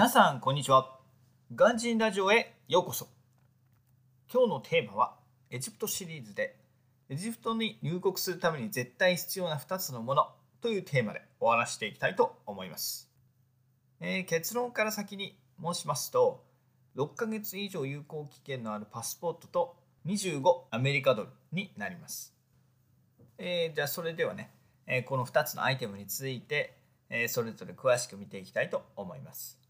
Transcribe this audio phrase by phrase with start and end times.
[0.00, 0.96] 皆さんこんにちは。
[1.54, 3.06] ガンジンラジオへようこそ。
[4.32, 5.16] 今日のテーマは
[5.50, 6.56] エジプトシリーズで
[7.10, 10.28] エジプトに入国するために絶対必要な2つのもの
[10.62, 13.10] というテーマでお話していきたいと思います、
[14.00, 16.46] えー、結論から先に申しますと
[16.96, 19.76] 6ヶ月以上有効期限のあるパスポートと
[20.06, 22.34] 25アメリカドルになります、
[23.36, 24.50] えー、じゃあそれではね、
[24.86, 26.74] えー、この2つのアイテムについて、
[27.10, 29.60] えそれぞれ詳しく見ていきたいと思います。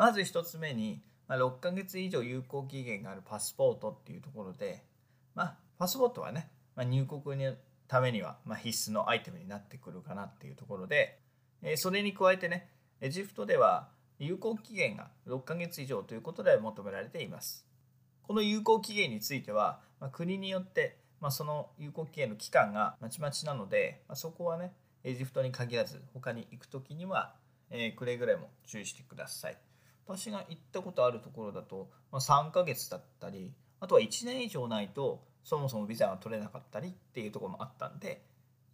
[0.00, 4.82] まず1つ目に、まあ、6ヶ月以上有効期限があるパスポートっていうところで、
[5.34, 7.52] まあ、パスポートはね、まあ、入国の
[7.86, 11.18] ためには、ま必須のアイテムになってくるかなっていうところで、
[11.62, 12.70] えそれに加えてね
[13.02, 17.66] エジプトでは有効期限が6ヶ月以上ということで求められています。
[18.22, 24.72] この有効期限については、ま国によって、まその有効期限の期間がまちまちなので、まそこはね
[25.04, 27.34] エジプトに限らず他に行く時には、
[27.68, 29.58] えくれぐれも注意してください。
[30.06, 38.22] 私が行ったことあるところだと、まあ、3ヶ月だったりあとは1年以上ないとそもそもビザが取れなかったりっていうところもあったんで、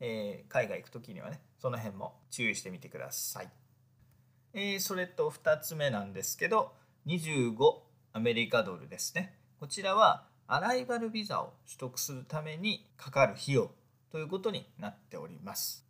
[0.01, 3.49] えー、海外行く時にはねその辺も注意してみてください、
[4.55, 6.73] えー、それと2つ目なんですけど
[7.07, 7.57] 25
[8.13, 9.37] アメリカドルですね。
[9.61, 13.71] こちらはアライバルビザを取得するためにかかる費用
[14.11, 15.85] ということになっております、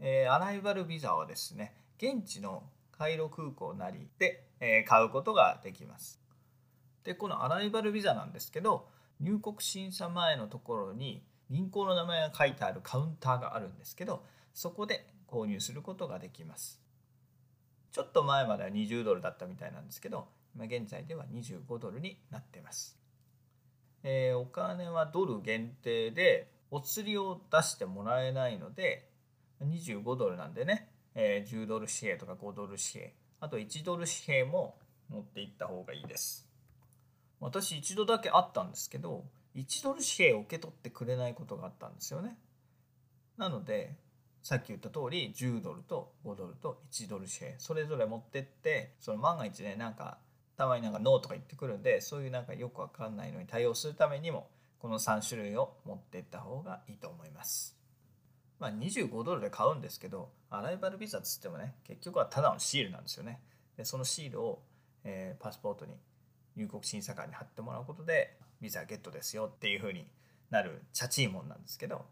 [0.00, 2.62] えー、アライバルビザはですね現地の
[2.98, 6.20] カイロ空港なりで、え買うことができます。
[7.04, 8.88] でこのアライバルビザなんですけど
[9.20, 16.82] 入国審査前のところに銀行の名前が書いてあるカウンターがあるんですけどそこで購入することができます。
[17.92, 22.98] ちょっと前までは20ドルだったみたいなんですけど今現在では25ドルになってます。
[24.02, 29.08] えー、お金はドル限定でお釣りを出してもらえないので
[29.62, 34.76] 25ドルなんでねえー、10ドル紙幣とか5ドル紙幣あと1ドル紙幣も
[35.08, 36.48] 持っていった方がいいです。
[37.40, 39.24] 私一度だけあったんですけど
[39.56, 42.38] 1ドル紙幣を受け取ってくれないことがあったんですよね。
[43.36, 43.96] なので
[44.42, 50.18] さっき言った通り10ドルと5ドルと1ドル紙幣それぞれ持ってってその万が一ねなんか
[50.56, 54.48] たまになんかノーとか言ってくるんでそういうなんかよくわかんないのに対応するためにも
[54.78, 57.77] この3種類を持っていった方がいいと思います。
[58.58, 63.40] まあ、25ドルで買うんですけどアライバルビザっつってもね結局はただのシールなんですよね。
[63.76, 64.62] でそのシールを、
[65.04, 65.92] えー、パスポートに
[66.56, 70.06] 入国審査官に貼ってもらうことでビザゲットですよっていう風に
[70.50, 72.04] なるチャチいもんなんですけど。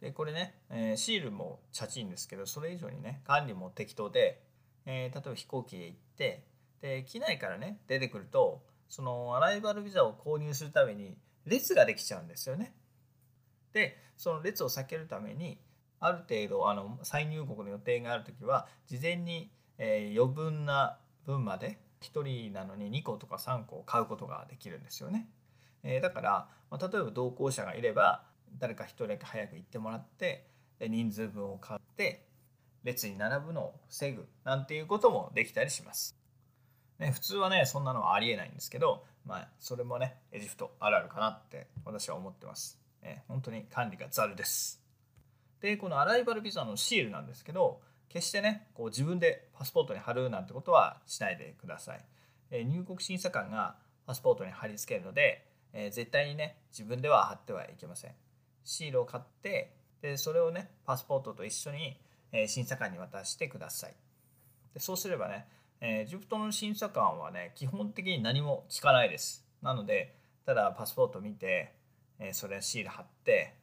[0.00, 4.40] でこれね、えー、シールもチャチいんですけどそれ以上にね管理も適当で、
[4.86, 6.44] えー、例えば飛行機へ行って
[6.80, 12.74] で機内からね出てくるとそのアライバルビザを購入するために列ができちゃうんですよね。
[13.72, 15.58] でその列を避けるために
[16.00, 25.28] ある程度あの再入国の予定がある時は事前に、えー、余分な分まで1人なのに2個とか3個買うことができるんですよね。
[25.82, 28.24] えー、だから、まあ、例えば同行者がいれば
[28.58, 30.46] 誰か1人だけ早く行ってもらって
[30.80, 32.26] 人数分を買って
[32.84, 36.16] 列に並ぶのを防ぐなんていうこともできたりします。
[36.98, 42.78] ね、普通はねそんなのはありえないんですけど、まあ、それもねエジプトあるあるかなって私は思ってます。
[43.02, 44.82] え本当に管理がざるです。
[45.60, 52.04] でこのアライバルビザのシールなんですけど決してねこう自分でパスポートに貼るなんてことはしないでください。
[52.50, 53.76] え入国審査官が
[54.06, 58.12] パスポートに貼り付けるので、え絶対にね自分では貼ってはいけません。
[58.64, 62.00] シールを買ってでそれをねパスポートと一緒に、
[62.32, 63.94] え審査官に渡してください。
[64.72, 65.46] でそうすればね、
[65.80, 69.44] えエジプトの審査官はね基本的に何も聞かないです。
[69.60, 70.16] なので
[70.46, 71.74] ただパスポート見て
[72.18, 73.54] えそれシール貼って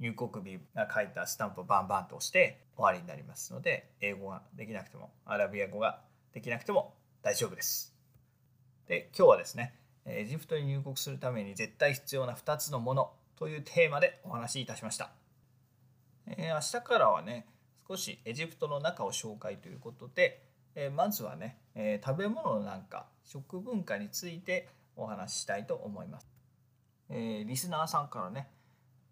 [0.00, 6.00] 入国日が書いたスタンプをバンバンと押して終わりになりますので英語ができなくてもアラビア語が
[6.32, 7.94] できなくても大丈夫です。
[8.86, 9.74] で今日はですね
[10.06, 15.10] エジプトに入国するために絶対必要な2つのものというテーマでお話しいたしました。
[16.26, 17.46] えー、明日からはね
[17.88, 20.42] 少しエジプトの中を紹介ということで、
[20.74, 26.33] えー、まずはね、えー、食べ物なんか食文化についてお話ししたいと思います。
[27.10, 28.48] えー、リスナーさんからね、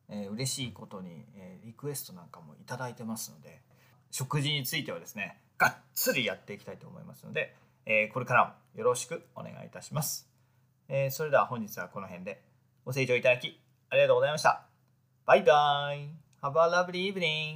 [0.09, 3.61] えー、嬉しいことに、えー、リクエストなんかも頂いてますので
[4.11, 7.55] 食事についてはですねがっつりやっていきたいと思いますので、
[7.87, 10.29] えー、これからもよろしくお願いいたします、
[10.89, 12.43] えー、それでは本日はこの辺で
[12.85, 13.61] ご清聴いただき
[13.91, 14.63] ありがとうございました。
[15.27, 16.09] バイバイ。
[16.43, 17.51] Have a lovely evening